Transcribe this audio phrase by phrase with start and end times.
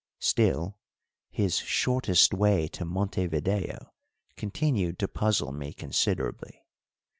[0.21, 0.79] Still,
[1.29, 3.93] his "shortest way" to Montevideo
[4.35, 6.65] continued to puzzle me considerably.